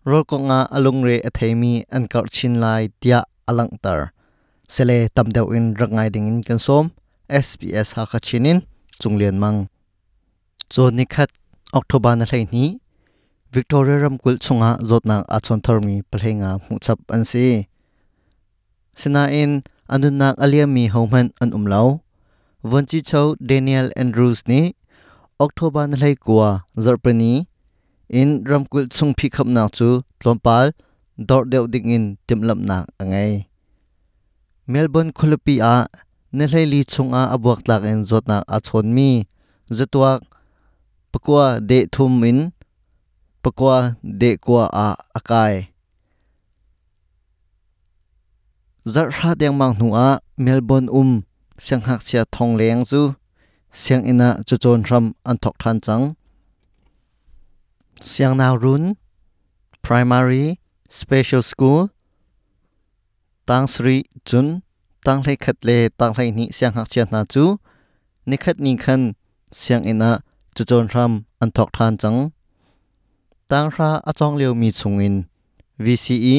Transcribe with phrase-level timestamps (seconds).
[0.08, 3.19] rol konga alungre athemi an kar chin lai tia
[3.50, 4.11] alangtar
[4.67, 6.92] sele tamdeu in rangai ding in kan som
[7.30, 8.64] SBS ha kha chinin
[9.02, 9.67] chunglian mang.
[10.69, 11.30] Cho nikhat
[11.73, 12.80] october na lai ni,
[13.52, 17.67] Victoria ramkul chunga zotnak achon thermi palhenga muchap an si.
[18.95, 22.06] Sina in anunak aliami homan an umlau
[22.68, 24.76] vonchi chau Daniel Andrews ni,
[25.40, 27.48] October na hlei kwa zarpani
[28.09, 30.66] in ramkul chung phi khap na chu tlompal
[31.18, 33.46] dor deuh ding in timlam na angai
[34.68, 35.88] Melbourne, khulupi a
[36.36, 39.09] ne hlei li chung a abuak tlak en zot na a chon mi
[39.78, 40.20] zatuak
[41.12, 42.40] pakwa de thum in
[43.44, 44.88] pakwa de kwa a
[45.18, 45.56] akai.
[48.94, 51.12] Zar hra deng mang nu a, Melbourne um
[51.61, 53.02] เสียงหักเสียทองเลี้ยงจู
[53.80, 56.02] เสียงอินะจุจนรำอันทกทันจัง
[58.09, 58.83] เสียงนาวรุน
[59.85, 60.45] primary
[61.00, 61.81] special school
[63.50, 63.97] ตังสรี
[64.30, 64.47] จุน
[65.05, 65.69] ตังไหลขัดเล
[66.00, 67.44] ตังเหลนี้เสียงหักเสียนาจู
[68.29, 69.01] นิขัดนี้ขัน
[69.59, 70.12] เสียงอินะ
[70.56, 72.16] จุจนรำอันทกทันจัง
[73.51, 75.16] ตังราอาจองเลียวมีสุงิน
[75.85, 76.38] VCE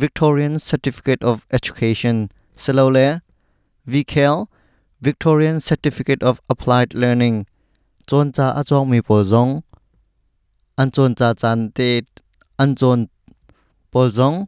[0.00, 2.16] Victorian Certificate of Education
[2.62, 2.98] สโลเล
[3.88, 4.46] VCAL
[5.00, 7.46] Victorian Certificate of Applied Learning
[8.06, 9.62] chon cha achong mi pol zong
[10.76, 12.02] an chon cha chan te
[12.58, 13.08] an chon
[13.92, 14.46] pol zong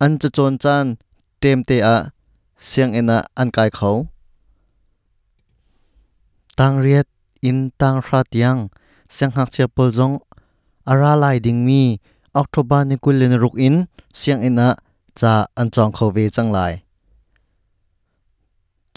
[0.00, 0.96] an cha chon chan
[1.40, 2.12] tem te a,
[2.56, 4.12] siang ena an kai khau
[6.56, 7.08] tang riat
[7.42, 8.68] in tang hra tiang,
[9.08, 10.20] siang hak che pol zong,
[10.86, 11.98] ara lai ding mi,
[12.34, 14.76] october ni kulin ruk in, siang ena
[15.14, 16.82] cha an chong khau ve chang lai.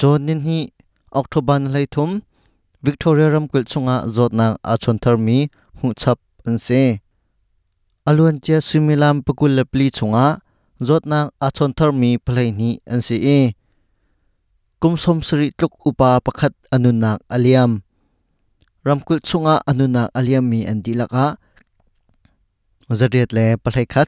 [0.01, 0.59] จนนินฮี
[1.15, 2.09] ออกทบันเลยทุม
[2.83, 5.37] วิกตอเรียรัมกุลชงอาจดนางอาชนทรมี
[5.79, 6.67] หุ่นชับอันเซ
[8.07, 10.27] อลวนเจสุมิลามปกุลเลปลีชงอา
[10.87, 13.27] จดนางอาชนทรมีเพลนี้อันเซเอ
[14.81, 17.71] กุมสมสริตุกอุปาปขัดอนุนักอเลียม
[18.87, 21.27] รัมกุลชงอาอนุนักอเลียมมีอันดีละกะ
[22.99, 24.07] จะเรียดเลปะไทคัด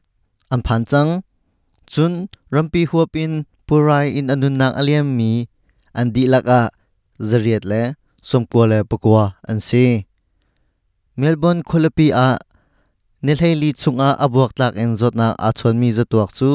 [0.50, 1.06] อันผ่านจัง
[1.92, 2.12] จุน
[2.54, 3.30] รัมปีหัวปิน
[3.66, 5.30] ปุไรอินอนุนักอเลียมมี
[5.98, 6.60] an dilaka
[7.28, 7.82] zariat le
[8.22, 10.06] somkwa le pakwa an si.
[11.18, 12.38] Melbourne kholapi a
[13.24, 16.50] nilhei li chunga abuak tlak en zotna a chon mi zatuak chu.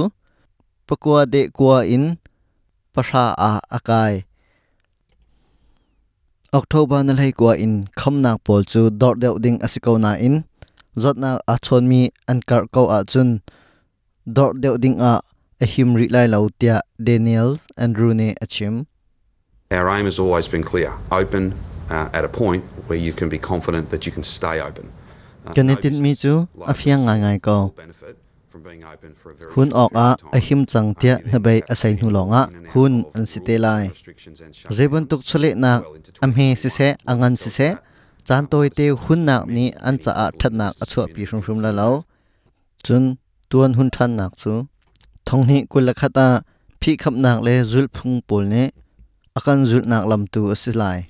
[0.87, 2.05] Pakwa de kwa in
[2.93, 4.23] pasha a akai.
[6.59, 10.35] October na lei kwa in khamnak pol chu dor deuh ding asiko na in
[11.01, 12.01] zotna a chon mi
[12.31, 13.29] an kar ko a chun
[14.35, 15.13] dor deuh ding a
[15.63, 16.77] a him ri lai lo tia
[17.07, 17.49] daniel
[17.83, 18.75] andrew ne achim.
[19.73, 21.55] Our aim has always been clear open
[21.89, 24.91] uh, at a point where you can be confident that you can stay open.
[25.47, 27.55] Uh, Kan no itin mi business, chu low a fiang ngai ngai ko.
[27.57, 28.17] will benefit
[28.49, 30.47] from being open for a very hun short ok a period of a time.
[30.47, 32.41] him chang Uh, tia you na then bai have a sai to nu be longa
[32.49, 35.21] in and out hun of an si rules te and lai restrictions and zebun tuk
[35.21, 37.11] shutdowns chule nak well into am he si se 2021.
[37.11, 37.69] angan si se
[38.27, 41.03] chan toi te hun nak ni an cha a Many that nak a people chua
[41.09, 42.05] in pi this shum shum la community lo
[42.85, 43.03] chun
[43.49, 44.53] tuan hun than nak chu
[45.25, 46.27] thong ni kul la khata
[46.81, 48.63] phi khap nak le zul phung pol ne
[49.33, 51.09] akan zul nak lam tu asilai.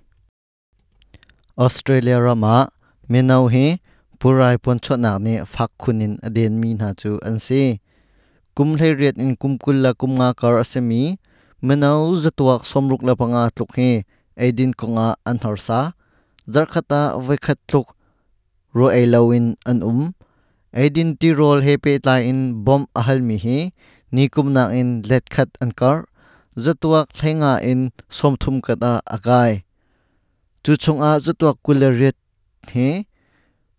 [1.60, 2.72] Australia rama,
[3.12, 3.84] menau he
[4.16, 7.84] purai pon chot nak ne phak khunin aden mi na chu an si
[8.56, 11.20] kum hlei riat in kum kul la kum nga kar asemi,
[11.60, 14.08] menau zatuak somruk la panga tluk he
[14.40, 15.92] aidin konga an horsa
[16.48, 17.92] zar khata vai khat tluk,
[18.78, 20.16] ro ai lawin an um.
[20.74, 23.60] Aidin ti rol he pe tla in bom ahal mi hi
[24.16, 26.08] nikum na in let khat an kar
[26.58, 29.64] zatuak thenga in somthum kata akai
[30.64, 32.16] chu chunga zatuak kulariat
[32.72, 33.06] he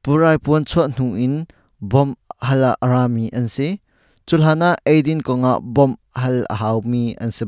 [0.02, 1.46] purai pon chho nu in
[1.80, 3.46] bom hala arami an
[4.26, 7.44] chulhana aidin konga bom hal hau mi an se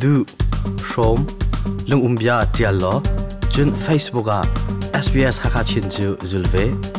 [0.00, 0.24] Du
[0.82, 1.24] Shom
[1.88, 3.00] Lung Umbia Tialo
[3.52, 4.26] Chun Facebook
[4.92, 5.88] SBS Hakachin
[6.24, 6.91] Zulve